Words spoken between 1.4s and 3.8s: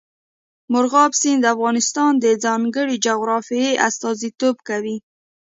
د افغانستان د ځانګړي جغرافیه